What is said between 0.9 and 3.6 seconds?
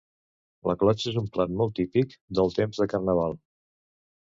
és un plat molt típic del temps de Carnaval.